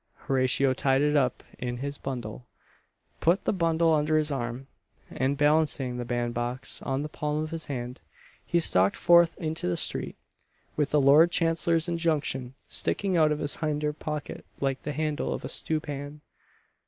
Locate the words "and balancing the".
5.11-6.05